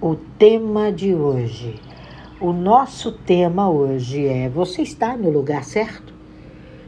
o 0.00 0.16
tema 0.38 0.90
de 0.90 1.14
hoje. 1.14 1.74
O 2.40 2.52
nosso 2.52 3.12
tema 3.12 3.68
hoje 3.68 4.26
é: 4.26 4.48
Você 4.48 4.82
está 4.82 5.16
no 5.16 5.30
lugar 5.30 5.62
certo? 5.62 6.14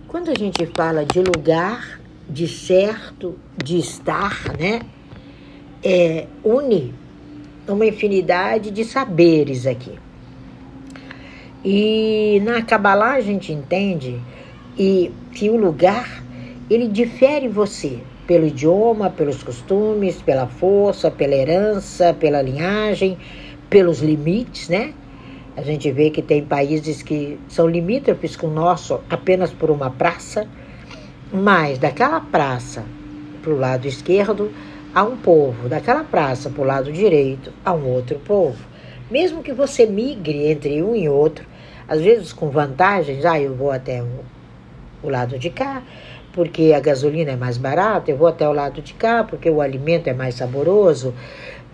Quando 0.09 0.31
a 0.31 0.35
gente 0.35 0.65
fala 0.75 1.05
de 1.05 1.21
lugar, 1.21 2.01
de 2.29 2.49
certo, 2.49 3.39
de 3.63 3.79
estar, 3.79 4.57
né? 4.59 4.81
É, 5.85 6.27
une 6.45 6.95
uma 7.69 7.87
infinidade 7.87 8.71
de 8.71 8.85
saberes 8.85 9.67
aqui. 9.67 9.93
E 11.65 12.43
na 12.45 12.61
Kabbalah 12.63 13.15
a 13.15 13.21
gente 13.21 13.53
entende 13.53 14.21
e 14.77 15.13
que 15.33 15.49
o 15.49 15.57
lugar 15.57 16.23
ele 16.69 16.89
difere 16.89 17.47
você 17.47 18.01
pelo 18.27 18.47
idioma, 18.47 19.11
pelos 19.11 19.43
costumes, 19.43 20.23
pela 20.23 20.47
força, 20.47 21.11
pela 21.11 21.35
herança, 21.35 22.15
pela 22.15 22.41
linhagem, 22.41 23.19
pelos 23.69 24.01
limites, 24.01 24.69
né? 24.69 24.95
A 25.57 25.63
gente 25.63 25.91
vê 25.93 26.11
que 26.11 26.23
tem 26.23 26.45
países 26.45 27.03
que 27.03 27.39
são 27.49 27.69
limítrofes 27.69 28.37
com 28.37 28.47
o 28.47 28.51
nosso 28.51 29.01
apenas 29.11 29.53
por 29.53 29.71
uma 29.71 29.91
praça, 29.91 30.47
mas 31.33 31.79
daquela 31.79 32.21
praça 32.21 32.85
para 33.43 33.53
o 33.53 33.59
lado 33.59 33.87
esquerdo 33.87 34.51
há 34.95 35.03
um 35.03 35.17
povo, 35.17 35.69
daquela 35.69 36.05
praça 36.05 36.49
para 36.49 36.63
o 36.63 36.65
lado 36.65 36.93
direito 36.93 37.53
há 37.65 37.73
um 37.73 37.87
outro 37.87 38.19
povo. 38.21 38.65
Mesmo 39.11 39.43
que 39.43 39.53
você 39.53 39.85
migre 39.85 40.51
entre 40.51 40.83
um 40.83 40.95
e 40.95 41.09
outro, 41.09 41.45
às 41.87 42.01
vezes 42.01 42.33
com 42.33 42.49
vantagens, 42.49 43.25
ah, 43.27 43.39
eu 43.39 43.55
vou 43.55 43.71
até 43.71 44.03
o, 44.03 44.09
o 45.03 45.11
lado 45.11 45.39
de 45.39 45.51
cá, 45.51 45.83
porque 46.33 46.73
a 46.75 46.81
gasolina 46.81 47.33
é 47.33 47.37
mais 47.37 47.59
barata, 47.59 48.11
eu 48.11 48.17
vou 48.17 48.27
até 48.27 48.49
o 48.49 48.53
lado 48.53 48.81
de 48.81 48.95
cá, 48.95 49.23
porque 49.23 49.51
o 49.51 49.61
alimento 49.61 50.09
é 50.09 50.15
mais 50.15 50.35
saboroso. 50.35 51.15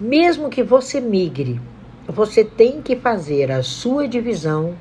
Mesmo 0.01 0.49
que 0.49 0.63
você 0.63 1.01
migre, 1.01 1.61
você 2.07 2.45
tem 2.45 2.83
que 2.83 2.97
fazer 2.97 3.53
a 3.53 3.63
sua 3.63 4.09
divisão 4.09 4.75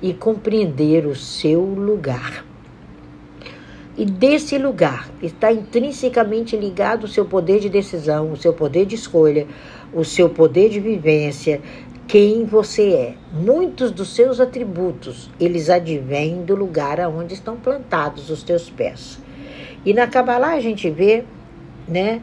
e 0.00 0.12
compreender 0.12 1.06
o 1.06 1.14
seu 1.14 1.62
lugar. 1.62 2.44
E 3.96 4.06
desse 4.06 4.56
lugar 4.56 5.10
está 5.22 5.52
intrinsecamente 5.52 6.56
ligado 6.56 7.04
o 7.04 7.08
seu 7.08 7.26
poder 7.26 7.60
de 7.60 7.68
decisão, 7.68 8.32
o 8.32 8.36
seu 8.36 8.52
poder 8.52 8.86
de 8.86 8.94
escolha, 8.94 9.46
o 9.92 10.02
seu 10.02 10.30
poder 10.30 10.70
de 10.70 10.80
vivência, 10.80 11.60
quem 12.12 12.44
você 12.44 12.90
é. 12.90 13.14
Muitos 13.32 13.90
dos 13.90 14.14
seus 14.14 14.38
atributos, 14.38 15.30
eles 15.40 15.70
advêm 15.70 16.44
do 16.44 16.54
lugar 16.54 17.00
aonde 17.00 17.32
estão 17.32 17.56
plantados 17.56 18.28
os 18.28 18.42
teus 18.42 18.68
pés. 18.68 19.18
E 19.82 19.94
na 19.94 20.06
Kabbalah 20.06 20.52
a 20.52 20.60
gente 20.60 20.90
vê, 20.90 21.24
né? 21.88 22.20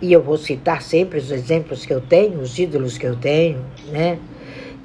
E 0.00 0.12
eu 0.12 0.22
vou 0.22 0.38
citar 0.38 0.80
sempre 0.80 1.18
os 1.18 1.32
exemplos 1.32 1.84
que 1.84 1.92
eu 1.92 2.00
tenho, 2.00 2.38
os 2.38 2.56
ídolos 2.56 2.96
que 2.96 3.04
eu 3.04 3.16
tenho, 3.16 3.64
né? 3.88 4.16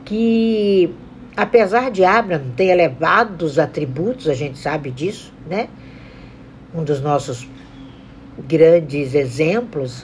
Que 0.03 0.91
apesar 1.35 1.91
de 1.91 2.03
Abraão 2.03 2.41
ter 2.55 2.69
elevados 2.69 3.59
atributos, 3.59 4.27
a 4.27 4.33
gente 4.33 4.57
sabe 4.57 4.89
disso, 4.89 5.31
né? 5.47 5.69
Um 6.73 6.83
dos 6.83 6.99
nossos 6.99 7.47
grandes 8.39 9.13
exemplos, 9.13 10.03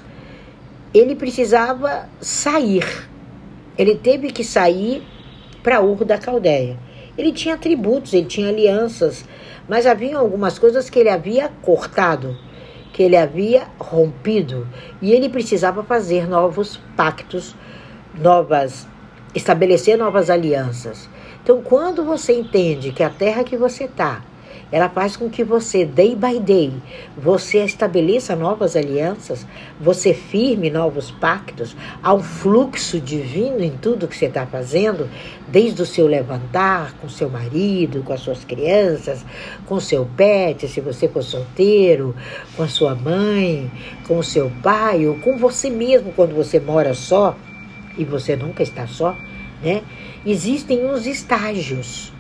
ele 0.94 1.16
precisava 1.16 2.08
sair 2.22 3.12
ele 3.78 3.96
teve 3.96 4.32
que 4.32 4.44
sair 4.44 5.04
para 5.62 5.82
Ur 5.82 6.04
da 6.04 6.18
Caldeia. 6.18 6.78
Ele 7.18 7.32
tinha 7.32 7.58
tributos, 7.58 8.14
ele 8.14 8.26
tinha 8.26 8.50
alianças, 8.50 9.24
mas 9.68 9.86
havia 9.86 10.18
algumas 10.18 10.58
coisas 10.58 10.90
que 10.90 11.00
ele 11.00 11.10
havia 11.10 11.50
cortado, 11.62 12.38
que 12.92 13.04
ele 13.04 13.16
havia 13.16 13.68
rompido, 13.80 14.68
e 15.02 15.12
ele 15.12 15.30
precisava 15.30 15.84
fazer 15.84 16.28
novos 16.28 16.80
pactos, 16.96 17.56
novas 18.14 18.88
estabelecer 19.34 19.98
novas 19.98 20.30
alianças. 20.30 21.10
Então, 21.42 21.62
quando 21.62 22.04
você 22.04 22.34
entende 22.34 22.92
que 22.92 23.04
a 23.04 23.10
terra 23.10 23.44
que 23.44 23.58
você 23.58 23.86
está 23.86 24.22
ela 24.74 24.90
faz 24.90 25.16
com 25.16 25.30
que 25.30 25.44
você, 25.44 25.86
day 25.86 26.16
by 26.16 26.40
day, 26.40 26.74
você 27.16 27.64
estabeleça 27.64 28.36
novas 28.36 28.76
alianças, 28.76 29.46
você 29.80 30.16
firme 30.16 30.72
novos 30.72 31.12
pactos, 31.12 31.78
há 32.02 32.12
um 32.12 32.24
fluxo 32.24 33.00
divino 33.00 33.64
em 33.64 33.78
tudo 33.78 34.08
que 34.08 34.18
você 34.18 34.26
está 34.26 34.48
fazendo, 34.48 35.08
desde 35.48 35.80
o 35.80 35.86
seu 35.86 36.08
levantar 36.08 36.96
com 36.98 37.08
seu 37.08 37.30
marido, 37.30 38.02
com 38.02 38.14
as 38.14 38.22
suas 38.22 38.44
crianças, 38.44 39.24
com 39.68 39.80
seu 39.80 40.08
pet, 40.18 40.68
se 40.68 40.82
você 40.82 41.08
for 41.08 41.22
solteiro, 41.22 42.16
com 42.58 42.64
a 42.64 42.68
sua 42.68 42.96
mãe, 42.96 43.72
com 44.08 44.18
o 44.18 44.24
seu 44.24 44.52
pai, 44.64 45.06
ou 45.06 45.20
com 45.20 45.38
você 45.38 45.70
mesmo 45.70 46.12
quando 46.14 46.34
você 46.34 46.60
mora 46.60 46.96
só, 46.96 47.38
e 47.96 48.04
você 48.04 48.36
nunca 48.36 48.64
está 48.64 48.88
só, 48.88 49.16
né? 49.62 49.84
Existem 50.26 50.84
uns 50.84 51.06
estágios 51.06 52.13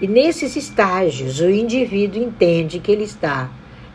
e 0.00 0.08
nesses 0.08 0.56
estágios, 0.56 1.40
o 1.40 1.48
indivíduo 1.48 2.22
entende 2.22 2.80
que 2.80 2.90
ele 2.90 3.04
está 3.04 3.48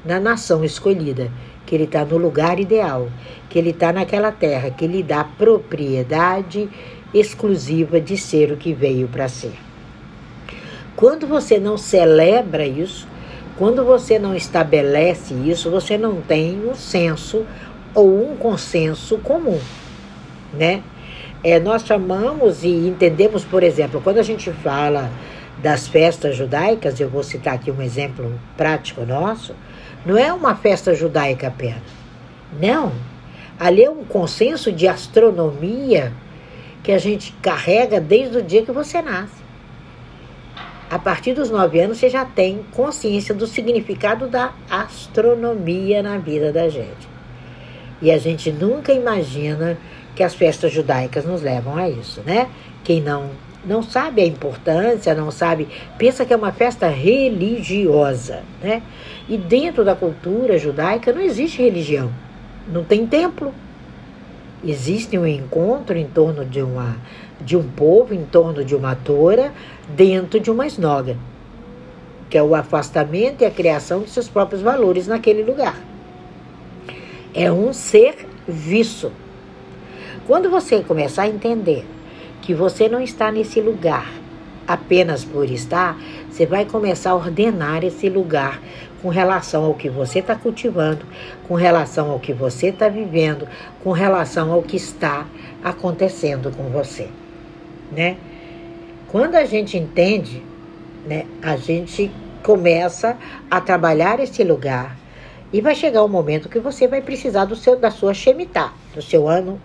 na 0.05 0.19
nação 0.19 0.63
escolhida, 0.63 1.29
que 1.65 1.75
ele 1.75 1.83
está 1.83 2.05
no 2.05 2.17
lugar 2.17 2.59
ideal, 2.59 3.09
que 3.49 3.59
ele 3.59 3.71
está 3.71 3.91
naquela 3.91 4.31
terra 4.31 4.71
que 4.71 4.87
lhe 4.87 5.03
dá 5.03 5.23
propriedade 5.23 6.69
exclusiva 7.13 7.99
de 7.99 8.17
ser 8.17 8.51
o 8.51 8.57
que 8.57 8.73
veio 8.73 9.07
para 9.07 9.27
ser. 9.27 9.53
Quando 10.95 11.27
você 11.27 11.59
não 11.59 11.77
celebra 11.77 12.65
isso, 12.65 13.07
quando 13.57 13.83
você 13.83 14.17
não 14.17 14.35
estabelece 14.35 15.33
isso, 15.33 15.69
você 15.69 15.97
não 15.97 16.21
tem 16.21 16.65
um 16.65 16.73
senso 16.73 17.45
ou 17.93 18.31
um 18.31 18.37
consenso 18.37 19.17
comum, 19.17 19.59
né? 20.53 20.81
É, 21.43 21.59
nós 21.59 21.85
chamamos 21.85 22.63
e 22.63 22.69
entendemos, 22.69 23.45
por 23.45 23.63
exemplo, 23.63 24.01
quando 24.01 24.17
a 24.17 24.23
gente 24.23 24.51
fala 24.51 25.09
das 25.61 25.87
festas 25.87 26.35
judaicas, 26.35 26.99
eu 26.99 27.09
vou 27.09 27.23
citar 27.23 27.55
aqui 27.55 27.69
um 27.69 27.81
exemplo 27.81 28.39
prático 28.55 29.05
nosso, 29.05 29.53
não 30.05 30.17
é 30.17 30.31
uma 30.31 30.55
festa 30.55 30.93
judaica 30.93 31.47
apenas. 31.47 31.81
Não. 32.59 32.91
Ali 33.59 33.83
é 33.83 33.89
um 33.89 34.05
consenso 34.05 34.71
de 34.71 34.87
astronomia 34.87 36.13
que 36.81 36.91
a 36.91 36.97
gente 36.97 37.33
carrega 37.41 37.99
desde 37.99 38.37
o 38.37 38.41
dia 38.41 38.63
que 38.63 38.71
você 38.71 39.01
nasce. 39.01 39.39
A 40.89 40.97
partir 40.97 41.33
dos 41.33 41.51
nove 41.51 41.79
anos, 41.79 41.99
você 41.99 42.09
já 42.09 42.25
tem 42.25 42.65
consciência 42.71 43.35
do 43.35 43.45
significado 43.45 44.27
da 44.27 44.53
astronomia 44.69 46.01
na 46.01 46.17
vida 46.17 46.51
da 46.51 46.67
gente. 46.67 47.07
E 48.01 48.09
a 48.09 48.17
gente 48.17 48.51
nunca 48.51 48.93
imagina 48.93 49.77
que 50.15 50.23
as 50.23 50.33
festas 50.33 50.71
judaicas 50.71 51.25
nos 51.25 51.41
levam 51.41 51.77
a 51.77 51.89
isso, 51.89 52.21
né? 52.25 52.49
Quem 52.83 53.01
não 53.01 53.29
não 53.65 53.83
sabe 53.83 54.21
a 54.21 54.25
importância, 54.25 55.13
não 55.13 55.31
sabe, 55.31 55.67
pensa 55.97 56.25
que 56.25 56.33
é 56.33 56.35
uma 56.35 56.51
festa 56.51 56.87
religiosa, 56.87 58.43
né? 58.61 58.81
E 59.27 59.37
dentro 59.37 59.83
da 59.83 59.95
cultura 59.95 60.57
judaica 60.57 61.11
não 61.11 61.21
existe 61.21 61.61
religião, 61.61 62.11
não 62.67 62.83
tem 62.83 63.05
templo. 63.05 63.53
Existe 64.63 65.17
um 65.17 65.25
encontro 65.25 65.97
em 65.97 66.05
torno 66.05 66.43
de 66.45 66.61
uma 66.61 66.97
de 67.41 67.55
um 67.55 67.63
povo, 67.63 68.13
em 68.13 68.25
torno 68.25 68.65
de 68.65 68.75
uma 68.75 68.95
tora, 68.95 69.53
dentro 69.95 70.39
de 70.41 70.51
uma 70.51 70.67
esnoga, 70.67 71.15
que 72.29 72.37
é 72.37 72.43
o 72.43 72.53
afastamento 72.53 73.41
e 73.41 73.45
a 73.45 73.51
criação 73.51 74.01
de 74.01 74.09
seus 74.09 74.27
próprios 74.27 74.61
valores 74.61 75.07
naquele 75.07 75.41
lugar. 75.41 75.77
É 77.33 77.49
um 77.49 77.71
serviço. 77.71 79.11
Quando 80.27 80.49
você 80.49 80.81
começar 80.81 81.23
a 81.23 81.29
entender 81.29 81.85
que 82.41 82.53
você 82.53 82.87
não 82.87 83.01
está 83.01 83.31
nesse 83.31 83.61
lugar 83.61 84.09
apenas 84.67 85.25
por 85.25 85.49
estar, 85.49 85.97
você 86.29 86.45
vai 86.45 86.63
começar 86.63 87.11
a 87.11 87.15
ordenar 87.15 87.83
esse 87.83 88.07
lugar 88.07 88.61
com 89.01 89.09
relação 89.09 89.65
ao 89.65 89.73
que 89.73 89.89
você 89.89 90.19
está 90.19 90.35
cultivando, 90.35 91.05
com 91.47 91.55
relação 91.55 92.11
ao 92.11 92.19
que 92.19 92.33
você 92.33 92.67
está 92.67 92.87
vivendo, 92.87 93.47
com 93.83 93.91
relação 93.91 94.51
ao 94.51 94.61
que 94.61 94.75
está 94.75 95.25
acontecendo 95.63 96.55
com 96.55 96.63
você, 96.69 97.07
né? 97.91 98.17
Quando 99.07 99.35
a 99.35 99.45
gente 99.45 99.75
entende, 99.75 100.43
né, 101.07 101.25
a 101.41 101.55
gente 101.55 102.11
começa 102.43 103.17
a 103.49 103.59
trabalhar 103.59 104.19
esse 104.19 104.43
lugar 104.43 104.95
e 105.51 105.61
vai 105.61 105.73
chegar 105.73 106.03
o 106.03 106.05
um 106.05 106.09
momento 106.09 106.47
que 106.47 106.59
você 106.59 106.87
vai 106.87 107.01
precisar 107.01 107.45
do 107.45 107.55
seu 107.55 107.75
da 107.75 107.89
sua 107.89 108.13
Shemitah, 108.13 108.71
do 108.93 109.01
seu 109.01 109.27
ano 109.27 109.59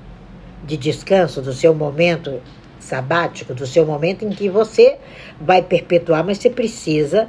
de 0.64 0.78
descanso, 0.78 1.43
do 1.43 1.52
seu 1.52 1.75
momento 1.75 2.40
sabático, 2.84 3.54
do 3.54 3.66
seu 3.66 3.84
momento 3.84 4.25
em 4.25 4.31
que 4.31 4.48
você 4.48 4.98
vai 5.40 5.62
perpetuar, 5.62 6.25
mas 6.25 6.38
você 6.38 6.50
precisa 6.50 7.28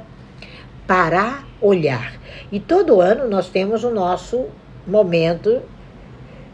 parar, 0.86 1.46
olhar. 1.60 2.14
E 2.52 2.60
todo 2.60 3.00
ano 3.00 3.28
nós 3.28 3.48
temos 3.48 3.82
o 3.82 3.90
nosso 3.90 4.46
momento 4.86 5.62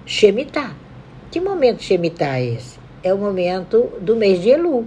Shemitah. 0.07 0.75
Que 1.31 1.41
momento 1.41 1.83
Shemitah 1.83 2.39
é 2.39 2.55
esse? 2.55 2.79
É 3.03 3.13
o 3.13 3.19
momento 3.19 3.93
do 4.01 4.17
mês 4.17 4.41
de 4.41 4.51
Elu, 4.51 4.87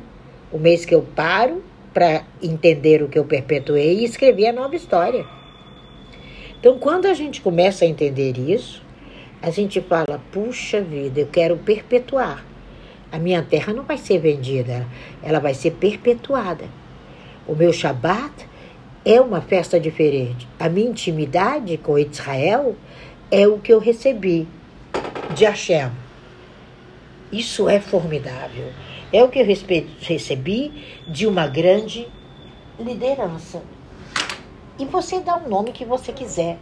o 0.51 0.57
mês 0.57 0.85
que 0.85 0.95
eu 0.95 1.01
paro 1.01 1.63
para 1.93 2.23
entender 2.41 3.03
o 3.03 3.07
que 3.07 3.19
eu 3.19 3.25
perpetuei 3.25 3.99
e 3.99 4.05
escrever 4.05 4.47
a 4.47 4.53
nova 4.53 4.75
história. 4.75 5.25
Então, 6.59 6.79
quando 6.79 7.05
a 7.05 7.13
gente 7.13 7.41
começa 7.41 7.85
a 7.85 7.87
entender 7.87 8.37
isso, 8.37 8.81
a 9.41 9.49
gente 9.49 9.79
fala: 9.81 10.21
puxa 10.31 10.81
vida, 10.81 11.19
eu 11.19 11.27
quero 11.27 11.57
perpetuar 11.57 12.43
A 13.15 13.17
minha 13.17 13.41
terra 13.41 13.71
não 13.71 13.83
vai 13.83 13.97
ser 13.97 14.19
vendida, 14.19 14.85
ela 15.23 15.39
vai 15.39 15.53
ser 15.53 15.71
perpetuada. 15.71 16.65
O 17.47 17.55
meu 17.55 17.71
Shabat 17.71 18.45
é 19.05 19.21
uma 19.21 19.39
festa 19.39 19.79
diferente. 19.79 20.45
A 20.59 20.67
minha 20.67 20.89
intimidade 20.89 21.77
com 21.77 21.97
Israel 21.97 22.75
é 23.31 23.47
o 23.47 23.57
que 23.57 23.71
eu 23.71 23.79
recebi 23.79 24.45
de 25.33 25.45
Hashem. 25.45 25.91
Isso 27.31 27.69
é 27.69 27.79
formidável. 27.79 28.73
É 29.13 29.23
o 29.23 29.29
que 29.29 29.39
eu 29.39 29.45
recebi 29.45 30.73
de 31.07 31.25
uma 31.25 31.47
grande 31.47 32.09
liderança. 32.77 33.63
E 34.77 34.83
você 34.83 35.21
dá 35.21 35.37
o 35.37 35.47
nome 35.47 35.71
que 35.71 35.85
você 35.85 36.11
quiser 36.11 36.57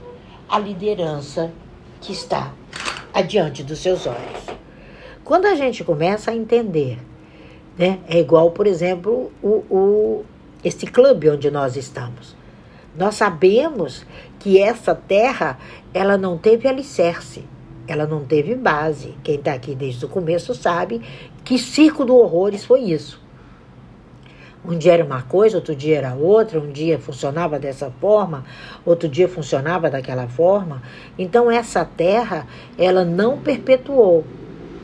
à 0.48 0.60
liderança 0.60 1.52
que 2.00 2.14
está 2.14 2.54
adiante 3.12 3.64
dos 3.64 3.80
seus 3.80 4.06
olhos. 4.06 4.53
Quando 5.24 5.46
a 5.46 5.56
gente 5.56 5.86
começa 5.86 6.32
a 6.32 6.36
entender, 6.36 7.00
né, 7.78 8.00
é 8.10 8.20
igual, 8.20 8.52
por 8.52 8.68
exemplo, 8.68 9.32
o, 9.42 9.64
o, 9.70 10.26
esse 10.64 10.86
clube 10.86 11.30
onde 11.30 11.50
nós 11.50 11.78
estamos. 11.78 12.36
Nós 12.96 13.16
sabemos 13.16 14.06
que 14.38 14.60
essa 14.60 14.94
terra 14.94 15.58
ela 15.94 16.18
não 16.18 16.38
teve 16.38 16.68
alicerce, 16.68 17.46
ela 17.88 18.06
não 18.06 18.26
teve 18.26 18.54
base. 18.54 19.16
Quem 19.24 19.36
está 19.36 19.54
aqui 19.54 19.74
desde 19.74 20.04
o 20.06 20.10
começo 20.10 20.54
sabe 20.54 21.02
que 21.44 21.58
circo 21.58 22.04
do 22.04 22.18
horrores 22.18 22.66
foi 22.66 22.82
isso. 22.82 23.22
Um 24.66 24.78
dia 24.78 24.94
era 24.94 25.06
uma 25.06 25.22
coisa, 25.22 25.58
outro 25.58 25.76
dia 25.76 25.98
era 25.98 26.14
outra, 26.14 26.60
um 26.60 26.72
dia 26.72 27.00
funcionava 27.00 27.58
dessa 27.58 27.92
forma, 28.00 28.46
outro 28.86 29.10
dia 29.10 29.28
funcionava 29.28 29.90
daquela 29.90 30.28
forma. 30.28 30.82
Então 31.18 31.50
essa 31.50 31.84
terra, 31.84 32.46
ela 32.78 33.04
não 33.06 33.40
perpetuou 33.40 34.26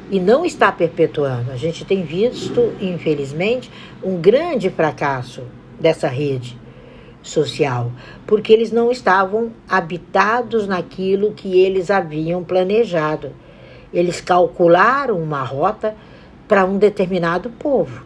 e 0.09 0.19
não 0.19 0.45
está 0.45 0.71
perpetuando. 0.71 1.51
A 1.51 1.55
gente 1.55 1.85
tem 1.85 2.03
visto, 2.03 2.73
infelizmente, 2.81 3.71
um 4.03 4.17
grande 4.17 4.69
fracasso 4.69 5.43
dessa 5.79 6.07
rede 6.07 6.57
social, 7.21 7.91
porque 8.25 8.51
eles 8.51 8.71
não 8.71 8.91
estavam 8.91 9.51
habitados 9.67 10.67
naquilo 10.67 11.33
que 11.33 11.59
eles 11.59 11.91
haviam 11.91 12.43
planejado. 12.43 13.31
Eles 13.93 14.21
calcularam 14.21 15.17
uma 15.21 15.43
rota 15.43 15.95
para 16.47 16.65
um 16.65 16.77
determinado 16.77 17.49
povo, 17.49 18.03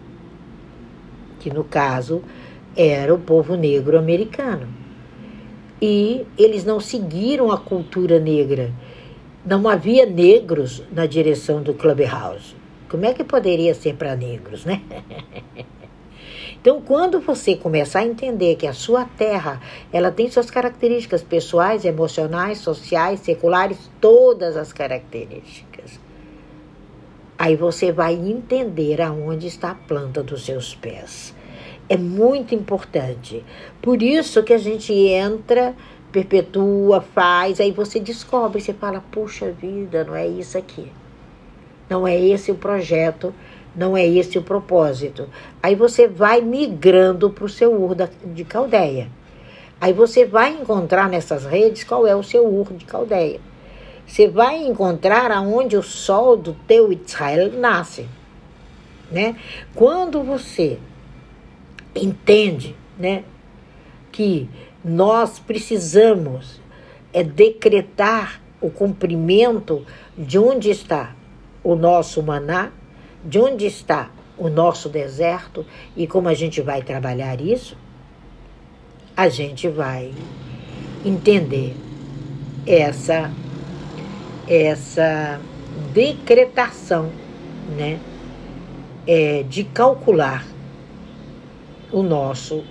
que 1.40 1.54
no 1.54 1.64
caso 1.64 2.22
era 2.76 3.14
o 3.14 3.20
povo 3.20 3.56
negro 3.56 3.98
americano. 3.98 4.68
E 5.82 6.26
eles 6.38 6.64
não 6.64 6.80
seguiram 6.80 7.52
a 7.52 7.58
cultura 7.58 8.20
negra. 8.20 8.72
Não 9.46 9.68
havia 9.68 10.06
negros 10.06 10.84
na 10.92 11.06
direção 11.06 11.62
do 11.62 11.74
Clubhouse. 11.74 12.56
Como 12.90 13.06
é 13.06 13.14
que 13.14 13.24
poderia 13.24 13.74
ser 13.74 13.96
para 13.96 14.16
negros, 14.16 14.66
né? 14.66 14.82
Então, 16.64 16.80
quando 16.80 17.20
você 17.20 17.58
começar 17.58 18.00
a 18.00 18.06
entender 18.06 18.56
que 18.56 18.66
a 18.66 18.72
sua 18.72 19.04
terra, 19.04 19.60
ela 19.92 20.10
tem 20.10 20.32
suas 20.32 20.50
características 20.50 21.22
pessoais, 21.22 21.84
emocionais, 21.84 22.60
sociais, 22.60 23.20
seculares, 23.20 23.92
todas 24.00 24.56
as 24.56 24.72
características. 24.72 26.00
Aí 27.38 27.58
você 27.58 27.92
vai 27.92 28.14
entender 28.14 29.02
aonde 29.02 29.48
está 29.48 29.72
a 29.72 29.76
planta 29.76 30.24
dos 30.24 30.46
seus 30.46 30.74
pés. 30.74 31.36
É 31.90 31.98
muito 31.98 32.56
importante. 32.56 33.44
Por 33.82 34.02
isso 34.02 34.42
que 34.42 34.54
a 34.54 34.58
gente 34.58 34.94
entra, 34.94 35.76
perpetua, 36.14 37.02
faz, 37.02 37.60
aí 37.60 37.72
você 37.72 38.00
descobre, 38.00 38.62
você 38.62 38.74
fala: 38.74 39.04
"Puxa 39.12 39.52
vida, 39.52 40.06
não 40.06 40.16
é 40.16 40.26
isso 40.26 40.58
aqui". 40.58 40.90
Não 41.90 42.08
é 42.08 42.18
esse 42.18 42.50
o 42.52 42.56
projeto 42.56 43.34
não 43.76 43.98
é 43.98 44.06
esse 44.06 44.38
o 44.38 44.44
propósito. 44.44 45.28
Aí 45.62 45.76
você 45.76 46.08
vai 46.08 46.42
migrando 46.42 47.30
para 47.30 47.46
o 47.46 47.50
seu 47.50 47.74
Ur 47.74 47.96
de 48.26 48.44
Caldeia. 48.44 49.10
Aí 49.82 49.92
você 49.92 50.26
vai 50.26 50.54
encontrar 50.54 51.10
nessas 51.10 51.46
redes 51.46 51.84
qual 51.84 52.06
é 52.06 52.16
o 52.16 52.24
seu 52.24 52.46
Ur 52.48 52.72
de 52.74 52.86
Caldeia. 52.86 53.40
Você 54.06 54.28
vai 54.28 54.58
encontrar 54.58 55.32
aonde 55.32 55.76
o 55.76 55.84
sol 55.84 56.38
do 56.38 56.54
teu 56.68 56.92
Israel 56.92 57.52
nasce. 57.54 58.06
Né? 59.12 59.36
Quando 59.74 60.24
você 60.24 60.78
entende 61.96 62.76
né, 62.98 63.24
que 64.12 64.50
nós 64.84 65.40
precisamos 65.40 66.62
é 67.14 67.24
decretar 67.24 68.42
o 68.60 68.70
cumprimento 68.70 69.86
de 70.18 70.38
onde 70.38 70.70
está 70.70 71.16
o 71.64 71.76
nosso 71.76 72.22
maná, 72.24 72.72
de 73.24 73.40
onde 73.40 73.66
está 73.66 74.10
o 74.38 74.50
nosso 74.50 74.90
deserto 74.90 75.66
e 75.96 76.08
como 76.08 76.28
a 76.28 76.34
gente 76.34 76.62
vai 76.62 76.82
trabalhar 76.82 77.40
isso, 77.40 77.78
a 79.16 79.30
gente 79.30 79.68
vai 79.68 80.12
entender 81.06 81.76
essa 82.66 83.32
essa 84.48 85.40
decretação, 85.94 87.10
né, 87.78 87.98
é, 89.08 89.44
de 89.44 89.64
calcular 89.64 90.46
o 91.92 92.04
nosso 92.04 92.64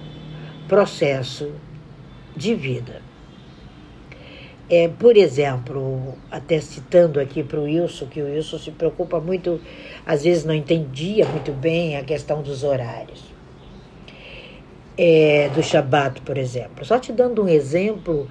processo 0.69 1.51
de 2.37 2.55
vida. 2.55 3.03
É, 4.71 4.89
por 4.89 5.17
exemplo, 5.17 6.15
até 6.31 6.59
citando 6.61 7.21
aqui 7.21 7.43
para 7.43 7.61
o 7.61 7.65
Wilson, 7.65 8.07
que 8.07 8.23
o 8.23 8.25
Wilson 8.25 8.59
se 8.59 8.71
preocupa 8.71 9.21
muito, 9.21 9.61
às 10.07 10.25
vezes 10.25 10.45
não 10.45 10.55
entendia 10.55 11.27
muito 11.27 11.53
bem 11.53 11.97
a 11.97 12.03
questão 12.03 12.43
dos 12.43 12.65
horários. 12.65 13.23
É, 14.97 15.51
do 15.55 15.63
Shabat, 15.63 16.21
por 16.23 16.39
exemplo. 16.39 16.85
Só 16.85 16.99
te 16.99 17.13
dando 17.13 17.45
um 17.45 17.49
exemplo 17.49 18.29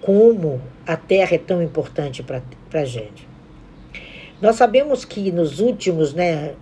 como 0.00 0.60
a 0.86 0.96
terra 0.96 1.34
é 1.34 1.38
tão 1.38 1.62
importante 1.62 2.22
para 2.22 2.42
a 2.72 2.84
gente. 2.84 3.28
Nós 4.40 4.56
sabemos 4.56 5.04
que 5.04 5.30
nos 5.30 5.60
últimos 5.60 6.14
né, 6.14 6.54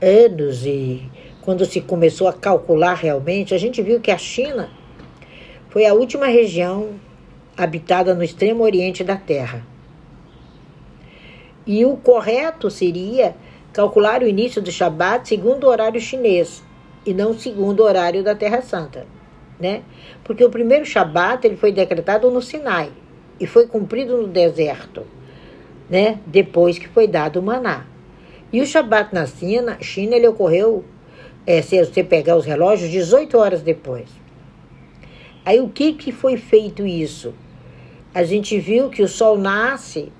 anos 0.00 0.64
e 0.64 1.02
quando 1.42 1.64
se 1.64 1.80
começou 1.80 2.26
a 2.28 2.32
calcular 2.32 2.94
realmente, 2.94 3.54
a 3.54 3.58
gente 3.58 3.82
viu 3.82 4.00
que 4.00 4.10
a 4.10 4.18
China 4.18 4.70
foi 5.76 5.84
a 5.84 5.92
última 5.92 6.24
região 6.24 6.92
habitada 7.54 8.14
no 8.14 8.24
extremo 8.24 8.64
oriente 8.64 9.04
da 9.04 9.14
Terra. 9.14 9.62
E 11.66 11.84
o 11.84 11.98
correto 11.98 12.70
seria 12.70 13.36
calcular 13.74 14.22
o 14.22 14.26
início 14.26 14.62
do 14.62 14.72
Shabat 14.72 15.28
segundo 15.28 15.64
o 15.64 15.68
horário 15.68 16.00
chinês 16.00 16.64
e 17.04 17.12
não 17.12 17.38
segundo 17.38 17.80
o 17.80 17.82
horário 17.82 18.24
da 18.24 18.34
Terra 18.34 18.62
Santa, 18.62 19.06
né? 19.60 19.82
Porque 20.24 20.42
o 20.42 20.48
primeiro 20.48 20.86
Shabat 20.86 21.46
ele 21.46 21.58
foi 21.58 21.70
decretado 21.72 22.30
no 22.30 22.40
Sinai 22.40 22.90
e 23.38 23.46
foi 23.46 23.66
cumprido 23.66 24.16
no 24.16 24.28
deserto, 24.28 25.02
né? 25.90 26.20
Depois 26.24 26.78
que 26.78 26.88
foi 26.88 27.06
dado 27.06 27.40
o 27.40 27.42
maná. 27.42 27.84
E 28.50 28.62
o 28.62 28.66
Shabat 28.66 29.14
na 29.14 29.26
China, 29.26 29.76
China 29.82 30.16
ele 30.16 30.26
ocorreu, 30.26 30.86
é, 31.46 31.60
se 31.60 31.78
você 31.84 32.02
pegar 32.02 32.34
os 32.34 32.46
relógios, 32.46 32.90
18 32.90 33.36
horas 33.36 33.60
depois. 33.60 34.24
Aí 35.46 35.60
o 35.60 35.70
que, 35.70 35.94
que 35.94 36.12
foi 36.12 36.36
feito 36.36 36.86
isso? 36.86 37.32
a 38.16 38.24
gente 38.24 38.58
viu 38.58 38.88
que 38.88 39.02
o 39.02 39.08
sol 39.08 39.36
nasce, 39.36 40.10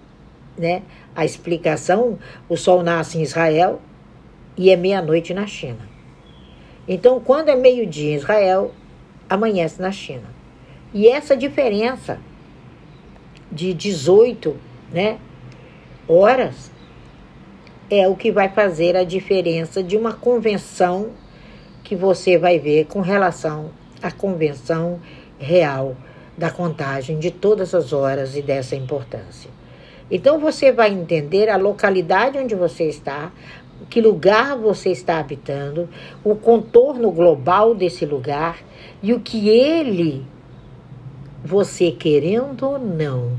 né? 0.54 0.82
A 1.14 1.24
explicação, 1.24 2.18
o 2.46 2.54
sol 2.54 2.82
nasce 2.82 3.16
em 3.16 3.22
Israel 3.22 3.80
e 4.54 4.68
é 4.68 4.76
meia-noite 4.76 5.32
na 5.32 5.46
China. 5.46 5.88
Então, 6.86 7.18
quando 7.18 7.48
é 7.48 7.56
meio-dia 7.56 8.12
em 8.12 8.16
Israel, 8.16 8.70
amanhece 9.30 9.80
na 9.80 9.90
China. 9.90 10.28
E 10.92 11.08
essa 11.08 11.34
diferença 11.34 12.20
de 13.50 13.72
18, 13.72 14.54
né, 14.92 15.18
horas 16.06 16.70
é 17.88 18.06
o 18.06 18.14
que 18.14 18.30
vai 18.30 18.50
fazer 18.50 18.94
a 18.94 19.04
diferença 19.04 19.82
de 19.82 19.96
uma 19.96 20.12
convenção 20.12 21.12
que 21.82 21.96
você 21.96 22.36
vai 22.36 22.58
ver 22.58 22.84
com 22.84 23.00
relação 23.00 23.70
à 24.06 24.10
convenção 24.10 25.00
real 25.38 25.96
da 26.36 26.50
contagem 26.50 27.18
de 27.18 27.30
todas 27.30 27.74
as 27.74 27.92
horas 27.92 28.36
e 28.36 28.42
dessa 28.42 28.76
importância. 28.76 29.50
Então 30.10 30.38
você 30.38 30.70
vai 30.70 30.92
entender 30.92 31.48
a 31.48 31.56
localidade 31.56 32.38
onde 32.38 32.54
você 32.54 32.84
está, 32.84 33.32
que 33.90 34.00
lugar 34.00 34.56
você 34.56 34.90
está 34.90 35.18
habitando, 35.18 35.88
o 36.22 36.34
contorno 36.34 37.10
global 37.10 37.74
desse 37.74 38.06
lugar 38.06 38.58
e 39.02 39.12
o 39.12 39.20
que 39.20 39.48
ele, 39.48 40.24
você 41.44 41.90
querendo 41.90 42.66
ou 42.66 42.78
não, 42.78 43.32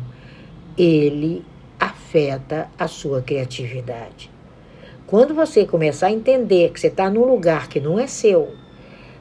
ele 0.77 1.45
afeta 1.79 2.69
a 2.77 2.87
sua 2.87 3.21
criatividade. 3.21 4.29
Quando 5.05 5.33
você 5.33 5.65
começar 5.65 6.07
a 6.07 6.11
entender 6.11 6.71
que 6.71 6.79
você 6.79 6.87
está 6.87 7.09
num 7.09 7.25
lugar 7.25 7.69
que 7.69 7.79
não 7.79 7.97
é 7.97 8.07
seu, 8.07 8.49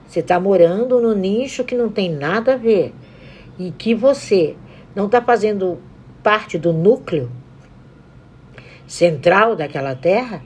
você 0.06 0.20
está 0.20 0.38
morando 0.38 1.00
no 1.00 1.14
nicho 1.14 1.64
que 1.64 1.74
não 1.74 1.88
tem 1.88 2.10
nada 2.10 2.54
a 2.54 2.56
ver 2.56 2.94
e 3.58 3.70
que 3.70 3.94
você 3.94 4.56
não 4.94 5.06
está 5.06 5.20
fazendo 5.20 5.78
parte 6.22 6.58
do 6.58 6.72
núcleo 6.72 7.30
central 8.86 9.56
daquela 9.56 9.94
terra, 9.94 10.42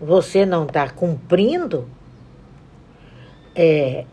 você 0.00 0.44
não 0.46 0.64
está 0.64 0.88
cumprindo 0.88 1.88
é, 3.54 4.04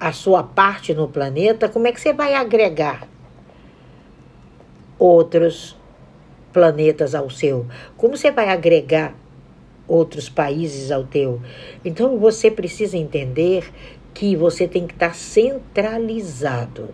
a 0.00 0.12
sua 0.12 0.42
parte 0.42 0.92
no 0.92 1.08
planeta, 1.08 1.68
como 1.68 1.86
é 1.86 1.92
que 1.92 2.00
você 2.00 2.12
vai 2.12 2.34
agregar 2.34 3.06
outros 4.98 5.76
planetas 6.52 7.14
ao 7.14 7.30
seu? 7.30 7.66
Como 7.96 8.16
você 8.16 8.30
vai 8.30 8.48
agregar 8.48 9.14
outros 9.86 10.28
países 10.28 10.90
ao 10.90 11.04
teu? 11.04 11.40
Então 11.84 12.18
você 12.18 12.50
precisa 12.50 12.96
entender 12.96 13.72
que 14.12 14.36
você 14.36 14.68
tem 14.68 14.86
que 14.86 14.94
estar 14.94 15.14
centralizado. 15.14 16.88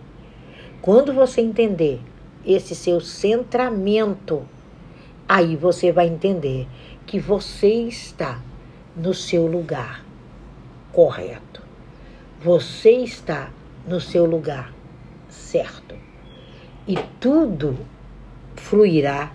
Quando 0.81 1.13
você 1.13 1.41
entender 1.41 2.01
esse 2.45 2.75
seu 2.75 2.99
centramento, 2.99 4.43
aí 5.27 5.55
você 5.55 5.91
vai 5.91 6.07
entender 6.07 6.67
que 7.05 7.19
você 7.19 7.83
está 7.83 8.41
no 8.95 9.13
seu 9.13 9.45
lugar 9.45 10.03
correto. 10.91 11.61
Você 12.43 12.91
está 12.91 13.51
no 13.87 14.01
seu 14.01 14.25
lugar 14.25 14.73
certo. 15.29 15.95
E 16.87 16.97
tudo 17.19 17.77
fluirá 18.55 19.31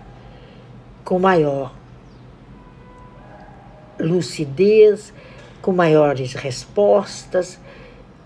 com 1.03 1.17
maior 1.17 1.73
lucidez, 3.99 5.13
com 5.61 5.71
maiores 5.71 6.33
respostas, 6.33 7.59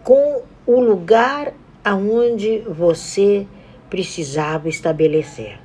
com 0.03 0.43
o 0.65 0.79
lugar 0.79 1.53
aonde 1.83 2.59
você 2.59 3.47
precisava 3.89 4.69
estabelecer. 4.69 5.59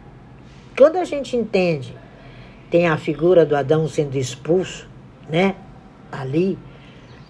Quando 0.76 0.96
a 0.96 1.04
gente 1.04 1.36
entende, 1.36 1.94
tem 2.70 2.86
a 2.86 2.96
figura 2.96 3.46
do 3.46 3.56
Adão 3.56 3.88
sendo 3.88 4.16
expulso, 4.16 4.88
né? 5.28 5.54
Ali, 6.10 6.58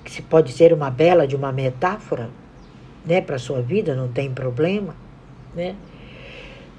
que 0.04 0.11
se 0.11 0.23
pode 0.23 0.52
ser 0.52 0.73
uma 0.73 0.90
bela 0.90 1.26
de 1.26 1.37
uma 1.37 1.52
metáfora, 1.52 2.30
né, 3.04 3.21
para 3.21 3.38
sua 3.38 3.62
vida, 3.62 3.95
não 3.95 4.09
tem 4.09 4.33
problema, 4.33 4.97
né? 5.54 5.76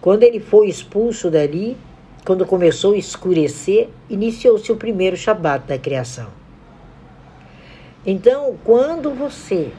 Quando 0.01 0.23
ele 0.23 0.39
foi 0.39 0.67
expulso 0.67 1.31
dali, 1.31 1.77
quando 2.27 2.45
começou 2.45 2.93
a 2.93 2.97
escurecer, 2.97 3.87
iniciou-se 4.09 4.69
o 4.69 4.75
primeiro 4.75 5.15
Shabat 5.15 5.65
da 5.65 5.79
criação. 5.79 6.27
Então, 8.05 8.57
quando 8.65 9.11
você 9.11 9.71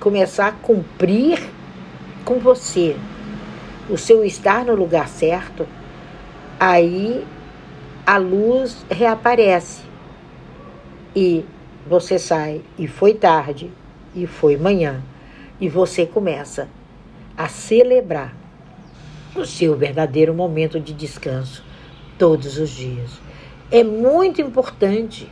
começar 0.00 0.48
a 0.48 0.52
cumprir 0.52 1.38
com 2.24 2.40
você 2.40 2.96
o 3.88 3.96
seu 3.96 4.24
estar 4.24 4.64
no 4.64 4.74
lugar 4.74 5.06
certo, 5.06 5.64
aí 6.58 7.24
a 8.04 8.16
luz 8.16 8.84
reaparece. 8.90 9.82
E 11.14 11.44
você 11.88 12.18
sai 12.18 12.62
e 12.76 12.88
foi 12.88 13.14
tarde 13.14 13.70
e 14.12 14.26
foi 14.26 14.56
manhã. 14.56 15.00
E 15.60 15.68
você 15.68 16.04
começa 16.04 16.66
a 17.36 17.46
celebrar 17.46 18.39
o 19.34 19.44
seu 19.44 19.76
verdadeiro 19.76 20.34
momento 20.34 20.80
de 20.80 20.92
descanso 20.92 21.62
todos 22.18 22.58
os 22.58 22.70
dias. 22.70 23.10
É 23.70 23.84
muito 23.84 24.40
importante 24.40 25.28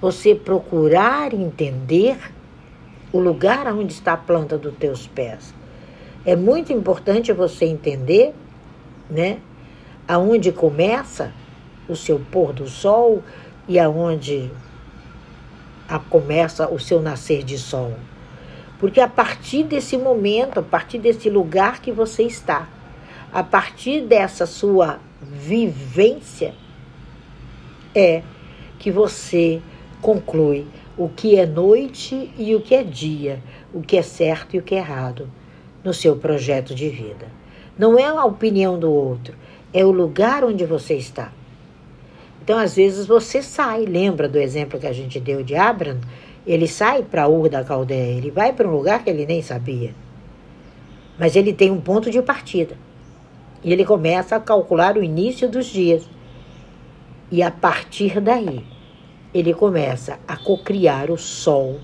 você 0.00 0.34
procurar 0.34 1.32
entender 1.32 2.18
o 3.12 3.18
lugar 3.18 3.66
onde 3.72 3.92
está 3.92 4.12
a 4.12 4.16
planta 4.16 4.58
dos 4.58 4.74
teus 4.76 5.06
pés. 5.06 5.54
É 6.24 6.36
muito 6.36 6.72
importante 6.72 7.32
você 7.32 7.64
entender, 7.64 8.34
né, 9.08 9.38
aonde 10.06 10.52
começa 10.52 11.32
o 11.88 11.96
seu 11.96 12.20
pôr 12.30 12.52
do 12.52 12.68
sol 12.68 13.22
e 13.66 13.78
aonde 13.78 14.50
a 15.88 15.98
começa 15.98 16.68
o 16.68 16.78
seu 16.78 17.00
nascer 17.00 17.42
de 17.42 17.56
sol. 17.56 17.94
Porque 18.78 19.00
a 19.00 19.08
partir 19.08 19.64
desse 19.64 19.96
momento, 19.96 20.60
a 20.60 20.62
partir 20.62 20.98
desse 20.98 21.30
lugar 21.30 21.80
que 21.80 21.90
você 21.90 22.22
está, 22.24 22.68
a 23.32 23.42
partir 23.42 24.02
dessa 24.02 24.46
sua 24.46 24.98
vivência, 25.20 26.54
é 27.94 28.22
que 28.78 28.90
você 28.90 29.60
conclui 30.00 30.66
o 30.96 31.08
que 31.08 31.36
é 31.36 31.46
noite 31.46 32.30
e 32.38 32.54
o 32.54 32.60
que 32.60 32.74
é 32.74 32.82
dia, 32.82 33.40
o 33.72 33.80
que 33.80 33.96
é 33.96 34.02
certo 34.02 34.54
e 34.54 34.58
o 34.58 34.62
que 34.62 34.74
é 34.74 34.78
errado 34.78 35.28
no 35.82 35.92
seu 35.92 36.16
projeto 36.16 36.74
de 36.74 36.88
vida. 36.88 37.26
Não 37.78 37.98
é 37.98 38.04
a 38.04 38.24
opinião 38.24 38.78
do 38.78 38.90
outro, 38.90 39.34
é 39.72 39.84
o 39.84 39.90
lugar 39.90 40.44
onde 40.44 40.64
você 40.64 40.94
está. 40.94 41.32
Então, 42.42 42.58
às 42.58 42.76
vezes, 42.76 43.06
você 43.06 43.42
sai, 43.42 43.84
lembra 43.84 44.28
do 44.28 44.38
exemplo 44.38 44.80
que 44.80 44.86
a 44.86 44.92
gente 44.92 45.20
deu 45.20 45.42
de 45.44 45.54
Abraham? 45.54 46.00
Ele 46.46 46.66
sai 46.66 47.02
para 47.02 47.28
Ur 47.28 47.48
da 47.48 47.62
Caldeia, 47.62 48.16
ele 48.16 48.30
vai 48.30 48.52
para 48.52 48.66
um 48.66 48.72
lugar 48.72 49.04
que 49.04 49.10
ele 49.10 49.26
nem 49.26 49.42
sabia. 49.42 49.94
Mas 51.18 51.36
ele 51.36 51.52
tem 51.52 51.70
um 51.70 51.80
ponto 51.80 52.10
de 52.10 52.22
partida. 52.22 52.76
E 53.62 53.72
ele 53.72 53.84
começa 53.84 54.36
a 54.36 54.40
calcular 54.40 54.96
o 54.96 55.02
início 55.02 55.48
dos 55.48 55.66
dias. 55.66 56.08
E 57.30 57.42
a 57.42 57.50
partir 57.50 58.20
daí, 58.20 58.64
ele 59.34 59.52
começa 59.52 60.18
a 60.26 60.36
cocriar 60.36 61.10
o 61.10 61.18
sol 61.18 61.78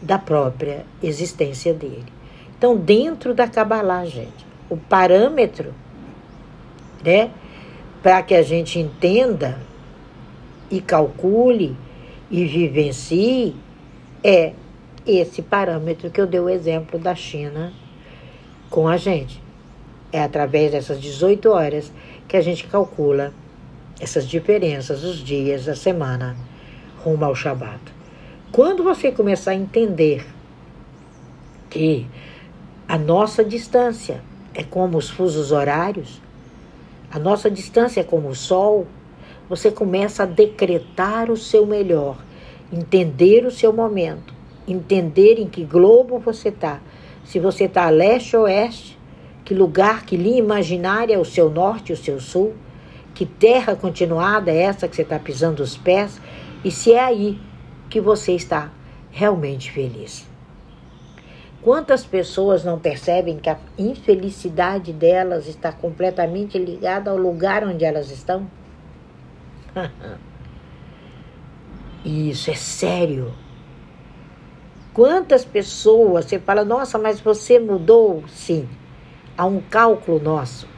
da 0.00 0.18
própria 0.18 0.86
existência 1.02 1.74
dele. 1.74 2.06
Então, 2.56 2.76
dentro 2.76 3.34
da 3.34 3.46
Kabbalah, 3.46 4.04
gente, 4.06 4.46
o 4.68 4.76
parâmetro, 4.76 5.74
né, 7.04 7.30
para 8.02 8.22
que 8.22 8.34
a 8.34 8.42
gente 8.42 8.78
entenda 8.78 9.58
e 10.70 10.80
calcule 10.80 11.76
e 12.30 12.44
vivencie 12.44 13.54
é 14.22 14.52
esse 15.06 15.42
parâmetro 15.42 16.10
que 16.10 16.20
eu 16.20 16.26
dei 16.26 16.40
o 16.40 16.48
exemplo 16.48 16.98
da 16.98 17.14
China 17.14 17.72
com 18.68 18.86
a 18.86 18.96
gente. 18.96 19.42
É 20.12 20.22
através 20.22 20.72
dessas 20.72 21.00
18 21.00 21.50
horas 21.50 21.92
que 22.26 22.36
a 22.36 22.40
gente 22.40 22.66
calcula 22.66 23.32
essas 24.00 24.26
diferenças 24.26 25.02
dos 25.02 25.18
dias 25.18 25.66
da 25.66 25.76
semana 25.76 26.36
rumo 27.04 27.24
ao 27.24 27.34
Shabat. 27.34 27.80
Quando 28.50 28.82
você 28.82 29.12
começar 29.12 29.52
a 29.52 29.54
entender 29.54 30.26
que 31.68 32.06
a 32.88 32.98
nossa 32.98 33.44
distância 33.44 34.20
é 34.52 34.64
como 34.64 34.98
os 34.98 35.08
fusos 35.08 35.52
horários, 35.52 36.20
a 37.12 37.18
nossa 37.18 37.50
distância 37.50 38.00
é 38.00 38.04
como 38.04 38.28
o 38.28 38.34
Sol, 38.34 38.86
você 39.48 39.70
começa 39.70 40.22
a 40.22 40.26
decretar 40.26 41.30
o 41.30 41.36
seu 41.36 41.66
melhor, 41.66 42.16
entender 42.72 43.44
o 43.44 43.50
seu 43.50 43.72
momento, 43.72 44.32
entender 44.66 45.38
em 45.38 45.48
que 45.48 45.64
globo 45.64 46.18
você 46.18 46.50
está. 46.50 46.80
Se 47.24 47.38
você 47.38 47.64
está 47.64 47.86
a 47.86 47.90
leste 47.90 48.36
ou 48.36 48.44
oeste, 48.44 48.98
que 49.50 49.54
lugar, 49.54 50.06
que 50.06 50.16
linha 50.16 50.38
imaginária 50.38 51.12
é 51.12 51.18
o 51.18 51.24
seu 51.24 51.50
norte, 51.50 51.92
o 51.92 51.96
seu 51.96 52.20
sul, 52.20 52.54
que 53.12 53.26
terra 53.26 53.74
continuada 53.74 54.48
é 54.48 54.58
essa 54.58 54.86
que 54.86 54.94
você 54.94 55.02
está 55.02 55.18
pisando 55.18 55.60
os 55.60 55.76
pés, 55.76 56.20
e 56.64 56.70
se 56.70 56.92
é 56.92 57.00
aí 57.00 57.36
que 57.88 58.00
você 58.00 58.30
está 58.32 58.70
realmente 59.10 59.72
feliz. 59.72 60.24
Quantas 61.60 62.06
pessoas 62.06 62.62
não 62.62 62.78
percebem 62.78 63.40
que 63.40 63.50
a 63.50 63.58
infelicidade 63.76 64.92
delas 64.92 65.48
está 65.48 65.72
completamente 65.72 66.56
ligada 66.56 67.10
ao 67.10 67.16
lugar 67.16 67.64
onde 67.64 67.84
elas 67.84 68.12
estão? 68.12 68.48
Isso 72.04 72.52
é 72.52 72.54
sério. 72.54 73.34
Quantas 74.94 75.44
pessoas 75.44 76.26
você 76.26 76.38
fala, 76.38 76.64
nossa, 76.64 76.96
mas 77.00 77.20
você 77.20 77.58
mudou? 77.58 78.22
Sim, 78.28 78.68
há 79.40 79.46
um 79.46 79.58
cálculo 79.58 80.20
nosso. 80.20 80.68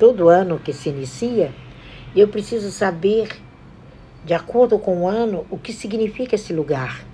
Todo 0.00 0.28
ano 0.28 0.58
que 0.58 0.72
se 0.72 0.88
inicia, 0.88 1.52
eu 2.14 2.26
preciso 2.26 2.72
saber 2.72 3.28
de 4.24 4.34
acordo 4.34 4.80
com 4.80 5.02
o 5.02 5.08
ano, 5.08 5.46
o 5.48 5.56
que 5.56 5.72
significa 5.72 6.34
esse 6.34 6.52
lugar. 6.52 7.04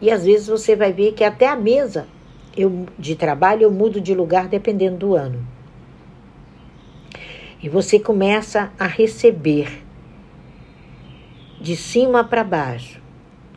E 0.00 0.10
às 0.10 0.24
vezes 0.24 0.48
você 0.48 0.74
vai 0.74 0.92
ver 0.92 1.12
que 1.12 1.22
até 1.22 1.46
a 1.46 1.54
mesa 1.54 2.08
eu, 2.56 2.84
de 2.98 3.14
trabalho 3.14 3.62
eu 3.62 3.70
mudo 3.70 4.00
de 4.00 4.12
lugar 4.12 4.48
dependendo 4.48 4.96
do 4.96 5.14
ano. 5.14 5.46
E 7.62 7.68
você 7.68 8.00
começa 8.00 8.72
a 8.76 8.88
receber 8.88 9.84
de 11.60 11.76
cima 11.76 12.24
para 12.24 12.42
baixo 12.42 13.00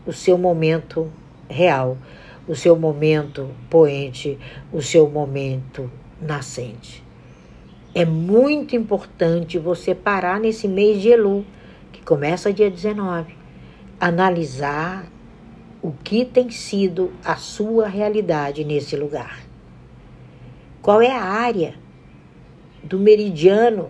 o 0.05 0.13
seu 0.13 0.37
momento 0.37 1.11
real, 1.49 1.97
o 2.47 2.55
seu 2.55 2.77
momento 2.77 3.49
poente, 3.69 4.37
o 4.71 4.81
seu 4.81 5.09
momento 5.09 5.89
nascente. 6.21 7.03
É 7.95 8.05
muito 8.05 8.75
importante 8.75 9.59
você 9.59 9.93
parar 9.93 10.39
nesse 10.39 10.67
mês 10.67 11.01
de 11.01 11.09
Elu 11.09 11.45
começa 12.03 12.51
dia 12.51 12.69
19, 12.69 13.33
analisar 13.99 15.07
o 15.81 15.91
que 15.91 16.25
tem 16.25 16.49
sido 16.49 17.13
a 17.23 17.35
sua 17.35 17.87
realidade 17.87 18.63
nesse 18.63 18.95
lugar. 18.95 19.39
Qual 20.81 21.01
é 21.01 21.11
a 21.11 21.23
área 21.23 21.75
do 22.83 22.99
meridiano? 22.99 23.89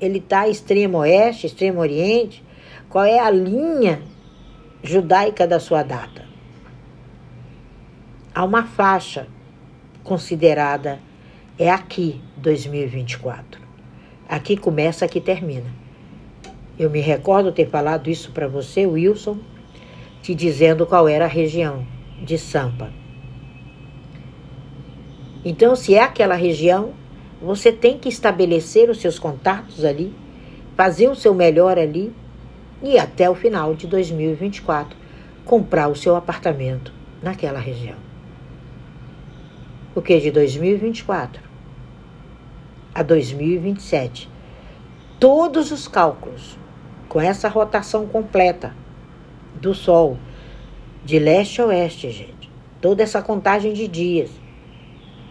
Ele 0.00 0.18
está 0.18 0.48
extremo 0.48 0.98
oeste, 0.98 1.46
extremo 1.46 1.80
oriente? 1.80 2.44
qual 2.88 3.04
é 3.04 3.18
a 3.18 3.30
linha 3.30 4.00
judaica 4.82 5.46
da 5.46 5.60
sua 5.60 5.82
data. 5.82 6.27
Há 8.38 8.44
uma 8.44 8.62
faixa 8.62 9.26
considerada 10.04 11.00
é 11.58 11.68
aqui 11.68 12.20
2024. 12.36 13.60
Aqui 14.28 14.56
começa, 14.56 15.04
aqui 15.04 15.20
termina. 15.20 15.66
Eu 16.78 16.88
me 16.88 17.00
recordo 17.00 17.50
ter 17.50 17.68
falado 17.68 18.08
isso 18.08 18.30
para 18.30 18.46
você, 18.46 18.86
Wilson, 18.86 19.38
te 20.22 20.36
dizendo 20.36 20.86
qual 20.86 21.08
era 21.08 21.24
a 21.24 21.28
região 21.28 21.84
de 22.22 22.38
Sampa. 22.38 22.92
Então, 25.44 25.74
se 25.74 25.96
é 25.96 26.02
aquela 26.04 26.36
região, 26.36 26.92
você 27.42 27.72
tem 27.72 27.98
que 27.98 28.08
estabelecer 28.08 28.88
os 28.88 29.00
seus 29.00 29.18
contatos 29.18 29.84
ali, 29.84 30.14
fazer 30.76 31.08
o 31.08 31.16
seu 31.16 31.34
melhor 31.34 31.76
ali 31.76 32.14
e 32.84 33.00
até 33.00 33.28
o 33.28 33.34
final 33.34 33.74
de 33.74 33.88
2024 33.88 34.96
comprar 35.44 35.88
o 35.88 35.96
seu 35.96 36.14
apartamento 36.14 36.92
naquela 37.20 37.58
região. 37.58 38.07
Porque 39.98 40.20
de 40.20 40.30
2024 40.30 41.42
a 42.94 43.02
2027, 43.02 44.30
todos 45.18 45.72
os 45.72 45.88
cálculos 45.88 46.56
com 47.08 47.20
essa 47.20 47.48
rotação 47.48 48.06
completa 48.06 48.76
do 49.60 49.74
Sol 49.74 50.16
de 51.04 51.18
leste 51.18 51.60
a 51.60 51.66
oeste, 51.66 52.12
gente, 52.12 52.48
toda 52.80 53.02
essa 53.02 53.20
contagem 53.20 53.72
de 53.72 53.88
dias, 53.88 54.30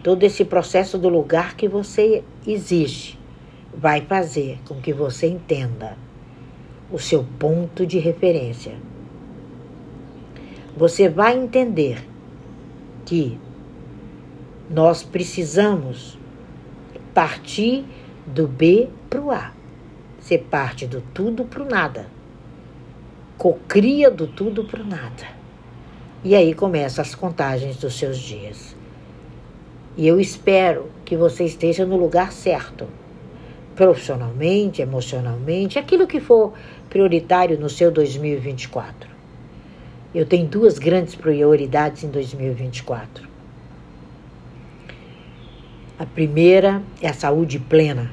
todo 0.02 0.22
esse 0.22 0.44
processo 0.44 0.98
do 0.98 1.08
lugar 1.08 1.56
que 1.56 1.66
você 1.66 2.22
existe, 2.46 3.18
vai 3.74 4.02
fazer 4.02 4.58
com 4.68 4.74
que 4.82 4.92
você 4.92 5.28
entenda 5.28 5.96
o 6.92 6.98
seu 6.98 7.24
ponto 7.38 7.86
de 7.86 7.98
referência. 7.98 8.74
Você 10.76 11.08
vai 11.08 11.38
entender 11.38 12.06
que 13.06 13.40
nós 14.70 15.02
precisamos 15.02 16.18
partir 17.14 17.84
do 18.26 18.46
B 18.46 18.88
para 19.08 19.20
o 19.20 19.30
A. 19.30 19.52
Você 20.20 20.36
parte 20.36 20.86
do 20.86 21.00
tudo 21.14 21.44
para 21.44 21.62
o 21.62 21.68
nada. 21.68 22.06
Cocria 23.38 24.10
do 24.10 24.26
tudo 24.26 24.64
para 24.64 24.82
o 24.82 24.86
nada. 24.86 25.26
E 26.22 26.34
aí 26.34 26.52
começam 26.52 27.00
as 27.00 27.14
contagens 27.14 27.76
dos 27.76 27.96
seus 27.96 28.18
dias. 28.18 28.76
E 29.96 30.06
eu 30.06 30.20
espero 30.20 30.90
que 31.04 31.16
você 31.16 31.44
esteja 31.44 31.86
no 31.86 31.96
lugar 31.96 32.32
certo. 32.32 32.86
Profissionalmente, 33.74 34.82
emocionalmente, 34.82 35.78
aquilo 35.78 36.06
que 36.06 36.20
for 36.20 36.52
prioritário 36.90 37.58
no 37.58 37.70
seu 37.70 37.90
2024. 37.90 39.08
Eu 40.14 40.26
tenho 40.26 40.46
duas 40.46 40.78
grandes 40.78 41.14
prioridades 41.14 42.02
em 42.02 42.10
2024. 42.10 43.27
A 45.98 46.06
primeira 46.06 46.80
é 47.02 47.08
a 47.08 47.12
saúde 47.12 47.58
plena. 47.58 48.08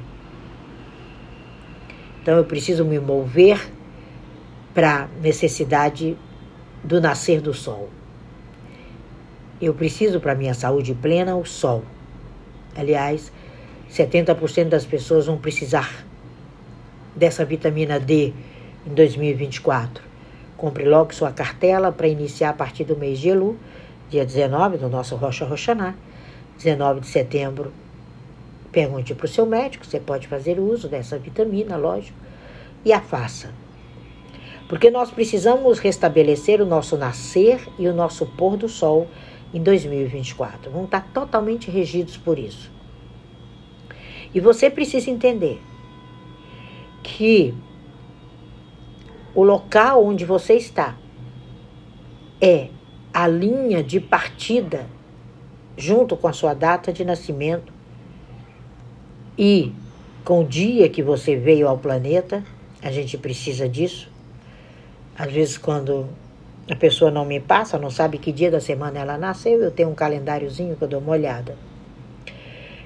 Então 2.19 2.35
eu 2.35 2.43
preciso 2.43 2.83
me 2.83 2.97
mover 2.99 3.71
para 4.73 5.03
a 5.03 5.07
necessidade 5.21 6.17
do 6.83 6.99
nascer 6.99 7.39
do 7.41 7.53
sol. 7.53 7.89
Eu 9.61 9.75
preciso 9.75 10.19
para 10.19 10.33
minha 10.33 10.55
saúde 10.55 10.95
plena 10.95 11.35
o 11.35 11.45
sol. 11.45 11.83
Aliás, 12.75 13.31
70% 13.91 14.69
das 14.69 14.85
pessoas 14.85 15.27
vão 15.27 15.37
precisar 15.37 16.03
dessa 17.15 17.45
vitamina 17.45 17.99
D 17.99 18.33
em 18.85 18.93
2024. 18.95 20.03
Compre 20.57 20.85
logo 20.85 21.13
sua 21.13 21.31
cartela 21.31 21.91
para 21.91 22.07
iniciar 22.07 22.49
a 22.49 22.53
partir 22.53 22.83
do 22.83 22.97
mês 22.97 23.19
de 23.19 23.29
Elu, 23.29 23.55
dia 24.09 24.25
19 24.25 24.77
do 24.77 24.89
nosso 24.89 25.15
Rocha 25.15 25.45
Roxaná, 25.45 25.93
19 26.57 27.01
de 27.01 27.07
setembro. 27.07 27.73
Pergunte 28.71 29.13
para 29.15 29.25
o 29.25 29.29
seu 29.29 29.45
médico, 29.45 29.85
você 29.85 29.99
pode 29.99 30.27
fazer 30.27 30.59
uso 30.59 30.87
dessa 30.87 31.17
vitamina, 31.17 31.77
lógico, 31.77 32.17
e 32.83 32.91
a 32.91 32.99
faça. 32.99 33.53
Porque 34.67 34.89
nós 34.89 35.11
precisamos 35.11 35.79
restabelecer 35.79 36.61
o 36.61 36.65
nosso 36.65 36.97
nascer 36.97 37.67
e 37.77 37.87
o 37.87 37.93
nosso 37.93 38.25
pôr 38.25 38.57
do 38.57 38.67
sol 38.67 39.07
em 39.53 39.61
2024. 39.61 40.71
Vão 40.71 40.85
estar 40.85 41.07
totalmente 41.13 41.69
regidos 41.69 42.17
por 42.17 42.37
isso. 42.37 42.71
E 44.33 44.39
você 44.39 44.69
precisa 44.69 45.09
entender 45.09 45.61
que 47.03 47.53
o 49.33 49.43
local 49.43 50.05
onde 50.05 50.25
você 50.25 50.55
está 50.55 50.95
é 52.41 52.69
a 53.13 53.27
linha 53.27 53.81
de 53.81 53.99
partida 53.99 54.87
junto 55.77 56.15
com 56.15 56.27
a 56.27 56.33
sua 56.33 56.53
data 56.53 56.91
de 56.91 57.03
nascimento 57.03 57.71
e 59.37 59.73
com 60.23 60.41
o 60.41 60.43
dia 60.45 60.89
que 60.89 61.03
você 61.03 61.35
veio 61.35 61.67
ao 61.67 61.77
planeta. 61.77 62.43
A 62.81 62.91
gente 62.91 63.17
precisa 63.17 63.67
disso. 63.67 64.09
Às 65.17 65.31
vezes, 65.31 65.57
quando 65.57 66.07
a 66.69 66.75
pessoa 66.75 67.11
não 67.11 67.25
me 67.25 67.39
passa, 67.39 67.77
não 67.77 67.89
sabe 67.89 68.17
que 68.17 68.31
dia 68.31 68.51
da 68.51 68.59
semana 68.59 68.99
ela 68.99 69.17
nasceu, 69.17 69.61
eu 69.61 69.71
tenho 69.71 69.89
um 69.89 69.95
calendáriozinho 69.95 70.75
que 70.75 70.81
eu 70.81 70.87
dou 70.87 70.99
uma 70.99 71.11
olhada. 71.11 71.55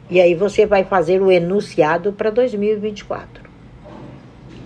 E 0.10 0.19
aí 0.19 0.34
você 0.34 0.65
vai 0.65 0.84
fazer 0.84 1.21
o 1.21 1.32
enunciado 1.32 2.12
para 2.13 2.30
2024. 2.30 3.49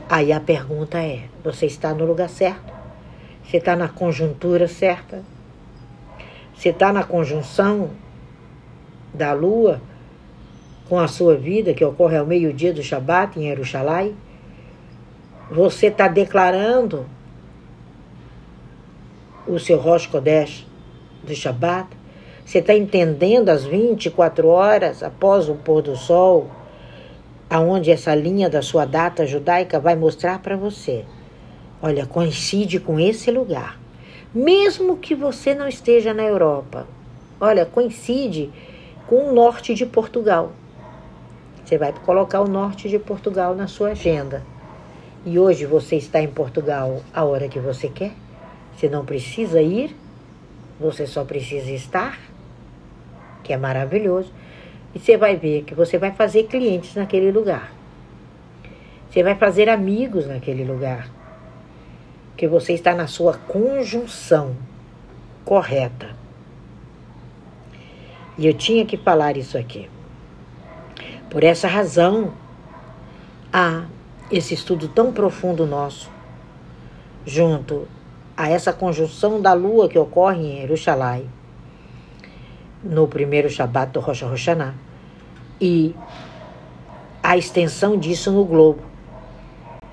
Aí 0.10 0.32
a 0.32 0.40
pergunta 0.40 1.00
é: 1.00 1.24
você 1.44 1.66
está 1.66 1.94
no 1.94 2.06
lugar 2.06 2.30
certo? 2.30 2.74
Você 3.44 3.58
está 3.58 3.76
na 3.76 3.90
conjuntura 3.90 4.68
certa? 4.68 5.22
Você 6.56 6.70
está 6.70 6.94
na 6.94 7.04
conjunção 7.04 7.90
da 9.13 9.34
lua 9.34 9.82
com 10.89 10.99
a 10.99 11.08
sua 11.08 11.36
vida, 11.36 11.73
que 11.73 11.84
ocorre 11.84 12.17
ao 12.17 12.26
meio-dia 12.26 12.73
do 12.73 12.84
Shabat 12.84 13.39
em 13.39 13.43
Jerusalém? 13.43 14.15
Você 15.52 15.88
está 15.88 16.08
declarando 16.08 17.06
o 19.47 19.60
seu 19.60 19.78
Rosh 19.78 20.08
Kodesh 20.08 20.65
do 21.23 21.36
Shabat? 21.36 21.88
Você 22.45 22.60
está 22.60 22.76
entendendo 22.76 23.49
as 23.49 23.63
24 23.63 24.47
horas 24.47 25.02
após 25.02 25.47
o 25.47 25.56
pôr 25.56 25.82
do 25.82 25.95
sol 25.95 26.49
aonde 27.54 27.91
essa 27.91 28.15
linha 28.15 28.49
da 28.49 28.63
sua 28.63 28.84
data 28.84 29.28
judaica 29.28 29.80
vai 29.80 29.95
mostrar 29.95 30.39
para 30.39 30.58
você. 30.58 31.06
Olha, 31.80 32.06
coincide 32.06 32.80
com 32.80 32.99
esse 32.99 33.30
lugar. 33.30 33.80
Mesmo 34.34 34.97
que 34.97 35.13
você 35.13 35.54
não 35.54 35.67
esteja 35.67 36.15
na 36.15 36.23
Europa, 36.23 36.88
olha, 37.39 37.63
coincide 37.63 38.49
com 39.13 39.30
o 39.30 39.32
norte 39.32 39.76
de 39.76 39.86
Portugal. 39.86 40.54
Você 41.63 41.78
vai 41.78 41.93
colocar 41.93 42.41
o 42.41 42.47
norte 42.47 42.89
de 42.89 42.97
Portugal 42.97 43.54
na 43.54 43.67
sua 43.67 43.89
agenda. 43.89 44.41
E 45.23 45.38
hoje 45.38 45.67
você 45.67 45.97
está 45.97 46.19
em 46.19 46.28
Portugal 46.28 46.99
a 47.13 47.23
hora 47.23 47.47
que 47.47 47.60
você 47.60 47.88
quer. 47.89 48.13
Você 48.76 48.89
não 48.89 49.06
precisa 49.06 49.62
ir, 49.62 49.95
você 50.80 51.06
só 51.06 51.23
precisa 51.23 51.69
estar, 51.69 52.17
que 53.43 53.54
é 53.54 53.58
maravilhoso. 53.58 54.34
E 54.95 54.99
você 54.99 55.15
vai 55.15 55.36
ver 55.36 55.62
que 55.62 55.76
você 55.76 55.99
vai 55.99 56.12
fazer 56.12 56.45
clientes 56.45 56.95
naquele 56.95 57.32
lugar. 57.32 57.71
Você 59.12 59.21
vai 59.21 59.36
fazer 59.36 59.69
amigos 59.69 60.26
naquele 60.26 60.63
lugar. 60.63 61.08
Que 62.36 62.47
você 62.47 62.73
está 62.73 62.95
na 62.95 63.06
sua 63.06 63.36
conjunção 63.36 64.56
correta. 65.45 66.23
E 68.38 68.48
eu 68.48 68.54
tinha 68.54 68.86
que 68.86 68.98
falar 68.98 69.38
isso 69.38 69.58
aqui. 69.58 69.89
Por 71.30 71.43
essa 71.43 71.67
razão, 71.67 72.34
há 73.52 73.86
esse 74.32 74.54
estudo 74.54 74.88
tão 74.88 75.12
profundo 75.12 75.65
nosso, 75.65 76.10
junto 77.26 77.88
a 78.36 78.50
essa 78.50 78.74
conjunção 78.74 79.41
da 79.41 79.54
lua 79.54 79.88
que 79.88 79.98
ocorre 79.98 80.41
em 80.41 80.62
Jerusalém 80.62 81.30
no 82.84 83.08
primeiro 83.08 83.50
Shabat 83.50 83.91
do 83.93 84.00
Rosh 84.00 84.24
Hashanah 84.24 84.74
e 85.62 85.96
a 87.22 87.38
extensão 87.38 87.98
disso 87.98 88.32
no 88.32 88.43
globo 88.43 88.82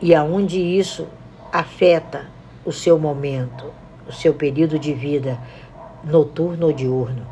e 0.03 0.14
aonde 0.14 0.59
isso 0.59 1.07
afeta 1.53 2.26
o 2.64 2.72
seu 2.72 2.98
momento, 2.98 3.72
o 4.09 4.12
seu 4.12 4.35
período 4.35 4.79
de 4.79 4.92
vida 4.92 5.38
noturno 6.03 6.66
ou 6.66 6.72
diurno, 6.72 7.26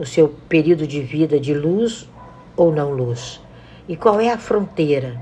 o 0.00 0.06
seu 0.06 0.28
período 0.48 0.86
de 0.86 1.00
vida 1.00 1.38
de 1.38 1.54
luz 1.54 2.08
ou 2.56 2.72
não 2.72 2.90
luz. 2.90 3.40
E 3.86 3.96
qual 3.96 4.20
é 4.20 4.30
a 4.30 4.38
fronteira? 4.38 5.20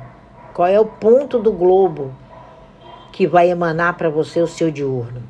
Qual 0.54 0.68
é 0.68 0.78
o 0.80 0.86
ponto 0.86 1.38
do 1.38 1.52
globo 1.52 2.14
que 3.12 3.26
vai 3.26 3.50
emanar 3.50 3.96
para 3.96 4.08
você 4.08 4.40
o 4.40 4.46
seu 4.46 4.70
diurno? 4.70 5.22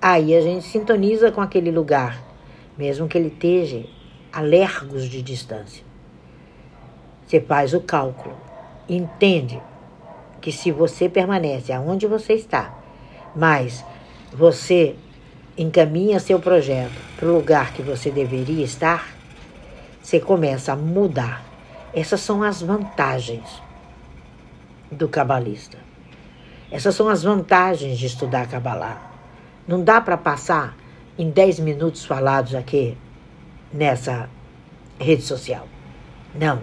Aí 0.00 0.34
a 0.34 0.40
gente 0.40 0.66
sintoniza 0.66 1.32
com 1.32 1.40
aquele 1.40 1.70
lugar 1.70 2.32
mesmo 2.76 3.08
que 3.08 3.16
ele 3.18 3.28
esteja 3.28 3.84
a 4.32 4.40
lergos 4.40 5.04
de 5.04 5.22
distância. 5.22 5.84
Você 7.26 7.40
faz 7.40 7.74
o 7.74 7.80
cálculo, 7.80 8.36
entende 8.88 9.60
que 10.40 10.50
se 10.50 10.72
você 10.72 11.08
permanece 11.08 11.72
aonde 11.72 12.06
você 12.06 12.34
está, 12.34 12.76
mas 13.34 13.84
você 14.32 14.96
encaminha 15.56 16.18
seu 16.18 16.38
projeto 16.40 16.92
para 17.16 17.28
o 17.28 17.34
lugar 17.34 17.72
que 17.72 17.82
você 17.82 18.10
deveria 18.10 18.64
estar, 18.64 19.08
você 20.02 20.18
começa 20.18 20.72
a 20.72 20.76
mudar. 20.76 21.44
Essas 21.94 22.20
são 22.20 22.42
as 22.42 22.62
vantagens 22.62 23.62
do 24.90 25.08
cabalista. 25.08 25.78
Essas 26.70 26.94
são 26.94 27.08
as 27.08 27.22
vantagens 27.22 27.98
de 27.98 28.06
estudar 28.06 28.48
Kabbalah. 28.48 29.10
Não 29.68 29.82
dá 29.84 30.00
para 30.00 30.16
passar 30.16 30.76
em 31.18 31.30
10 31.30 31.60
minutos 31.60 32.04
falados 32.04 32.54
aqui 32.54 32.96
nessa 33.72 34.28
rede 34.98 35.22
social. 35.22 35.68
Não. 36.34 36.62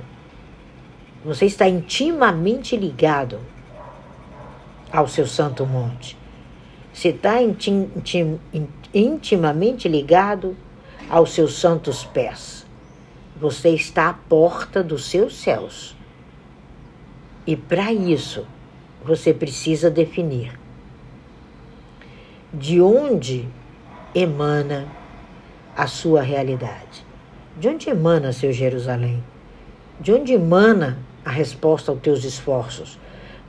Você 1.23 1.45
está 1.45 1.67
intimamente 1.67 2.75
ligado 2.75 3.39
ao 4.91 5.07
seu 5.07 5.27
santo 5.27 5.65
monte. 5.65 6.17
Você 6.91 7.09
está 7.09 7.41
intim, 7.41 7.89
intim, 7.95 8.39
intimamente 8.93 9.87
ligado 9.87 10.55
aos 11.09 11.33
seus 11.33 11.55
santos 11.55 12.03
pés. 12.05 12.65
Você 13.39 13.69
está 13.69 14.09
à 14.09 14.13
porta 14.13 14.83
dos 14.83 15.05
seus 15.05 15.37
céus. 15.37 15.95
E 17.45 17.55
para 17.55 17.91
isso, 17.93 18.45
você 19.03 19.33
precisa 19.33 19.89
definir 19.89 20.59
de 22.53 22.81
onde 22.81 23.47
emana 24.13 24.87
a 25.75 25.87
sua 25.87 26.21
realidade. 26.21 27.05
De 27.57 27.67
onde 27.67 27.89
emana 27.89 28.33
seu 28.33 28.51
Jerusalém? 28.51 29.23
De 29.99 30.11
onde 30.11 30.33
emana 30.33 30.99
a 31.23 31.29
resposta 31.29 31.91
aos 31.91 32.01
teus 32.01 32.23
esforços? 32.23 32.99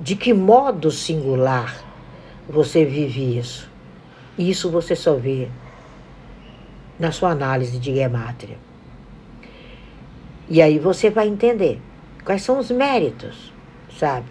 De 0.01 0.17
que 0.17 0.33
modo 0.33 0.91
singular 0.91 1.85
você 2.49 2.85
vive 2.85 3.39
isso? 3.39 3.70
Isso 4.41 4.71
você 4.71 4.97
só 4.97 5.17
vê 5.17 5.51
na 6.99 7.13
sua 7.13 7.29
análise 7.29 7.79
de 7.79 7.95
gemátria. 7.95 8.57
E 10.49 10.63
aí 10.63 10.79
você 10.79 11.11
vai 11.11 11.29
entender 11.29 11.79
quais 12.25 12.41
são 12.41 12.59
os 12.59 12.71
méritos, 12.71 13.53
sabe? 13.99 14.31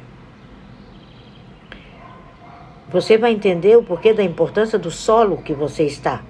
Você 2.92 3.20
vai 3.20 3.34
entender 3.34 3.78
o 3.78 3.84
porquê 3.84 4.12
da 4.12 4.24
importância 4.24 4.80
do 4.80 4.90
solo 4.90 5.44
que 5.44 5.54
você 5.54 5.84
está 5.84 6.24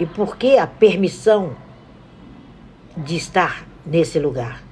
e 0.00 0.06
por 0.06 0.38
que 0.38 0.56
a 0.56 0.66
permissão 0.66 1.54
de 2.96 3.16
estar 3.16 3.66
nesse 3.84 4.18
lugar 4.18 4.62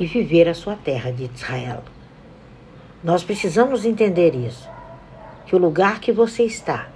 e 0.00 0.06
viver 0.06 0.48
a 0.48 0.54
sua 0.54 0.76
terra 0.76 1.12
de 1.12 1.24
Israel. 1.24 1.82
Nós 3.04 3.22
precisamos 3.22 3.84
entender 3.84 4.34
isso, 4.34 4.66
que 5.44 5.54
o 5.54 5.58
lugar 5.58 6.00
que 6.00 6.10
você 6.10 6.44
está 6.44 6.88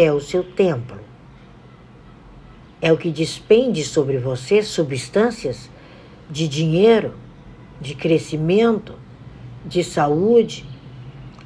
é 0.00 0.12
o 0.12 0.20
seu 0.20 0.44
templo. 0.44 0.98
É 2.80 2.92
o 2.92 2.96
que 2.96 3.10
despende 3.10 3.84
sobre 3.84 4.18
você 4.18 4.62
substâncias 4.62 5.68
de 6.30 6.46
dinheiro, 6.46 7.14
de 7.80 7.94
crescimento, 7.94 8.94
de 9.66 9.82
saúde, 9.82 10.64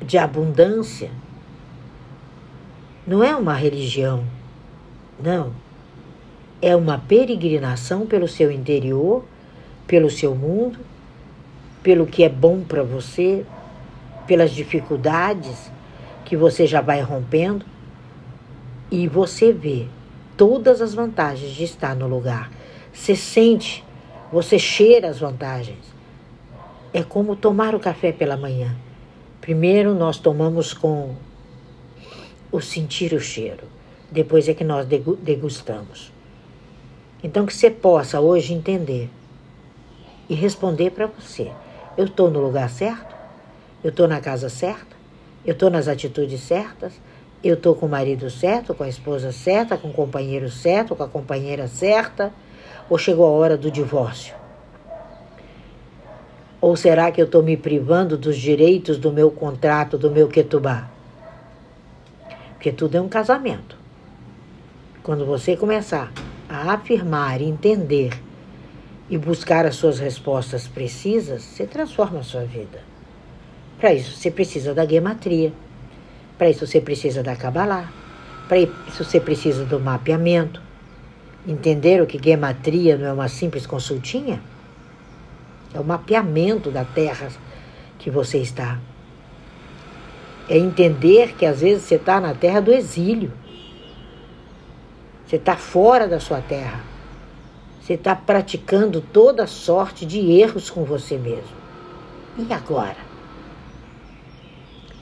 de 0.04 0.18
abundância. 0.18 1.10
Não 3.06 3.24
é 3.24 3.34
uma 3.34 3.54
religião, 3.54 4.24
não 5.18 5.52
é 6.60 6.76
uma 6.76 6.96
peregrinação 6.96 8.06
pelo 8.06 8.28
seu 8.28 8.52
interior, 8.52 9.24
pelo 9.86 10.08
seu 10.08 10.34
mundo, 10.34 10.78
pelo 11.82 12.06
que 12.06 12.22
é 12.22 12.28
bom 12.28 12.60
para 12.60 12.84
você, 12.84 13.44
pelas 14.26 14.52
dificuldades 14.52 15.72
que 16.24 16.36
você 16.36 16.66
já 16.66 16.80
vai 16.80 17.00
rompendo. 17.00 17.71
E 18.92 19.08
você 19.08 19.54
vê 19.54 19.86
todas 20.36 20.82
as 20.82 20.92
vantagens 20.92 21.52
de 21.52 21.64
estar 21.64 21.96
no 21.96 22.06
lugar. 22.06 22.52
Você 22.92 23.16
sente, 23.16 23.82
você 24.30 24.58
cheira 24.58 25.08
as 25.08 25.18
vantagens. 25.18 25.94
É 26.92 27.02
como 27.02 27.34
tomar 27.34 27.74
o 27.74 27.80
café 27.80 28.12
pela 28.12 28.36
manhã. 28.36 28.76
Primeiro 29.40 29.94
nós 29.94 30.18
tomamos 30.18 30.74
com 30.74 31.14
o 32.52 32.60
sentir 32.60 33.14
o 33.14 33.18
cheiro, 33.18 33.64
depois 34.10 34.46
é 34.46 34.52
que 34.52 34.62
nós 34.62 34.86
degustamos. 34.86 36.12
Então, 37.24 37.46
que 37.46 37.54
você 37.54 37.70
possa 37.70 38.20
hoje 38.20 38.52
entender 38.52 39.08
e 40.28 40.34
responder 40.34 40.90
para 40.90 41.06
você: 41.06 41.50
eu 41.96 42.04
estou 42.04 42.30
no 42.30 42.40
lugar 42.40 42.68
certo? 42.68 43.16
Eu 43.82 43.88
estou 43.88 44.06
na 44.06 44.20
casa 44.20 44.50
certa? 44.50 44.94
Eu 45.46 45.54
estou 45.54 45.70
nas 45.70 45.88
atitudes 45.88 46.42
certas? 46.42 46.92
Eu 47.42 47.54
estou 47.54 47.74
com 47.74 47.86
o 47.86 47.88
marido 47.88 48.30
certo, 48.30 48.72
com 48.72 48.84
a 48.84 48.88
esposa 48.88 49.32
certa, 49.32 49.76
com 49.76 49.88
o 49.88 49.92
companheiro 49.92 50.48
certo, 50.48 50.94
com 50.94 51.02
a 51.02 51.08
companheira 51.08 51.66
certa? 51.66 52.32
Ou 52.88 52.96
chegou 52.96 53.26
a 53.26 53.30
hora 53.30 53.56
do 53.56 53.70
divórcio? 53.70 54.34
Ou 56.60 56.76
será 56.76 57.10
que 57.10 57.20
eu 57.20 57.24
estou 57.24 57.42
me 57.42 57.56
privando 57.56 58.16
dos 58.16 58.36
direitos 58.36 58.96
do 58.96 59.12
meu 59.12 59.28
contrato, 59.32 59.98
do 59.98 60.08
meu 60.08 60.28
ketubá? 60.28 60.88
Porque 62.52 62.70
tudo 62.70 62.96
é 62.96 63.00
um 63.00 63.08
casamento. 63.08 63.76
Quando 65.02 65.26
você 65.26 65.56
começar 65.56 66.12
a 66.48 66.74
afirmar, 66.74 67.42
entender 67.42 68.12
e 69.10 69.18
buscar 69.18 69.66
as 69.66 69.74
suas 69.74 69.98
respostas 69.98 70.68
precisas, 70.68 71.42
você 71.42 71.66
transforma 71.66 72.20
a 72.20 72.22
sua 72.22 72.44
vida. 72.44 72.80
Para 73.80 73.92
isso 73.92 74.16
você 74.16 74.30
precisa 74.30 74.72
da 74.72 74.86
gematria. 74.86 75.52
Para 76.42 76.50
isso 76.50 76.66
você 76.66 76.80
precisa 76.80 77.22
da 77.22 77.36
Kabbalah. 77.36 77.88
Para 78.48 78.58
isso 78.58 79.04
você 79.04 79.20
precisa 79.20 79.64
do 79.64 79.78
mapeamento. 79.78 80.60
Entender 81.46 82.02
o 82.02 82.06
que 82.06 82.20
gematria 82.20 82.98
não 82.98 83.06
é 83.06 83.12
uma 83.12 83.28
simples 83.28 83.64
consultinha? 83.64 84.42
É 85.72 85.78
o 85.78 85.84
mapeamento 85.84 86.68
da 86.68 86.84
terra 86.84 87.28
que 87.96 88.10
você 88.10 88.38
está. 88.38 88.80
É 90.48 90.58
entender 90.58 91.36
que 91.36 91.46
às 91.46 91.60
vezes 91.60 91.84
você 91.84 91.94
está 91.94 92.20
na 92.20 92.34
terra 92.34 92.58
do 92.58 92.72
exílio. 92.72 93.30
Você 95.24 95.36
está 95.36 95.54
fora 95.54 96.08
da 96.08 96.18
sua 96.18 96.40
terra. 96.40 96.80
Você 97.80 97.92
está 97.92 98.16
praticando 98.16 99.00
toda 99.00 99.46
sorte 99.46 100.04
de 100.04 100.18
erros 100.18 100.68
com 100.68 100.82
você 100.82 101.16
mesmo. 101.16 101.56
E 102.36 102.52
agora? 102.52 103.01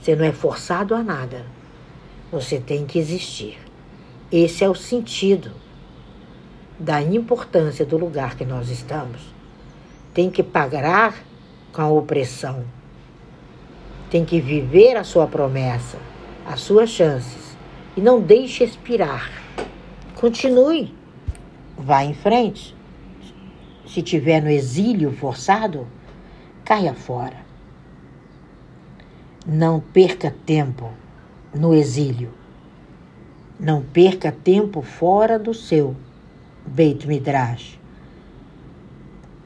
Você 0.01 0.17
não 0.17 0.25
é 0.25 0.33
forçado 0.33 0.95
a 0.95 1.03
nada. 1.03 1.45
Você 2.33 2.59
tem 2.59 2.87
que 2.87 2.99
existir. 2.99 3.59
Esse 4.31 4.65
é 4.65 4.69
o 4.69 4.75
sentido 4.75 5.53
da 6.79 7.03
importância 7.03 7.85
do 7.85 7.99
lugar 7.99 8.37
que 8.37 8.45
nós 8.45 8.71
estamos. 8.71 9.21
Tem 10.15 10.31
que 10.31 10.43
pagar 10.43 11.15
com 11.73 11.83
a 11.83 11.89
opressão. 11.89 12.65
Tem 14.11 14.25
que 14.25 14.41
viver 14.41 14.97
a 14.97 15.05
sua 15.05 15.27
promessa, 15.27 15.99
as 16.47 16.61
suas 16.61 16.91
chances. 16.91 17.57
E 17.97 18.01
não 18.01 18.21
deixe 18.21 18.65
expirar 18.65 19.41
Continue. 20.21 20.95
Vá 21.79 22.05
em 22.05 22.13
frente. 22.13 22.77
Se 23.87 24.03
tiver 24.03 24.43
no 24.43 24.51
exílio 24.51 25.11
forçado, 25.13 25.89
caia 26.63 26.93
fora. 26.93 27.39
Não 29.47 29.81
perca 29.81 30.35
tempo 30.45 30.91
no 31.55 31.73
exílio. 31.73 32.29
Não 33.59 33.81
perca 33.81 34.31
tempo 34.31 34.83
fora 34.83 35.39
do 35.39 35.55
seu 35.55 35.97
Beit 36.67 37.09
Midrash. 37.09 37.81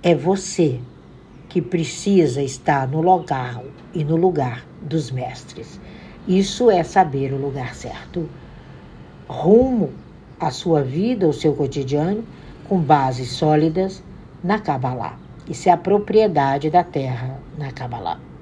É 0.02 0.12
você 0.12 0.80
que 1.48 1.62
precisa 1.62 2.42
estar 2.42 2.88
no 2.88 3.00
lugar 3.00 3.62
e 3.94 4.02
no 4.02 4.16
lugar 4.16 4.66
dos 4.82 5.12
mestres. 5.12 5.78
Isso 6.26 6.68
é 6.72 6.82
saber 6.82 7.32
o 7.32 7.40
lugar 7.40 7.76
certo. 7.76 8.28
Rumo 9.28 9.92
a 10.40 10.50
sua 10.50 10.82
vida, 10.82 11.28
o 11.28 11.32
seu 11.32 11.54
cotidiano, 11.54 12.24
com 12.68 12.80
bases 12.80 13.30
sólidas 13.30 14.02
na 14.42 14.58
Kabbalah. 14.58 15.16
Isso 15.48 15.68
é 15.68 15.72
a 15.72 15.76
propriedade 15.76 16.68
da 16.68 16.82
terra 16.82 17.38
na 17.56 17.70
Kabbalah. 17.70 18.24